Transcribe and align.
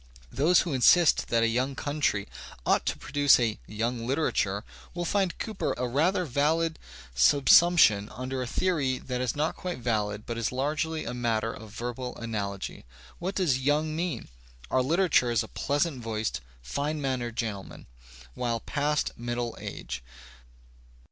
Those 0.31 0.61
who 0.61 0.73
insist 0.73 1.27
that 1.27 1.43
a 1.43 1.47
young 1.47 1.75
country 1.75 2.27
ought 2.65 2.87
to 2.87 2.97
produce 2.97 3.39
a 3.39 3.59
"young" 3.67 4.07
literature, 4.07 4.63
will 4.95 5.05
find 5.05 5.37
Cooper 5.37 5.75
a 5.77 5.87
rather 5.87 6.25
valid 6.25 6.79
subsump 7.15 7.77
tion 7.77 8.09
under 8.09 8.41
a 8.41 8.47
theory 8.47 8.97
that 8.97 9.21
is 9.21 9.35
not 9.35 9.55
quite 9.55 9.77
valid 9.77 10.25
but 10.25 10.39
is 10.39 10.51
largely 10.51 11.05
a 11.05 11.13
matter 11.13 11.53
of 11.53 11.69
verbal 11.71 12.17
analogy. 12.17 12.83
What 13.19 13.35
does 13.35 13.59
"young" 13.59 13.95
mean? 13.95 14.29
Our 14.71 14.81
literature 14.81 15.29
is 15.29 15.43
a 15.43 15.47
pleagjajnt 15.47 16.01
voicedyfine 16.01 16.97
mannered 16.97 17.35
gentleman, 17.35 17.85
well 18.33 18.59
past 18.59 19.11
jmddle 19.19 19.53
age. 19.61 20.01